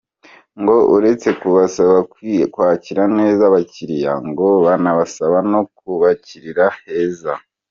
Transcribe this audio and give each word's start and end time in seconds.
Ngo 0.61 0.75
uretse 0.95 1.29
kubasaba 1.39 1.95
kwakira 2.53 3.03
neza 3.17 3.41
abakiriya, 3.49 4.13
ngo 4.29 4.47
banabasaba 4.65 5.37
no 5.51 5.61
kubakirira 5.77 6.65
heza. 6.85 7.33